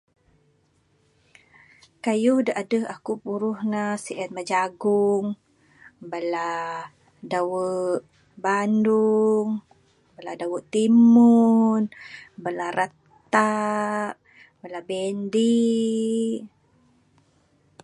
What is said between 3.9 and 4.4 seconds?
sien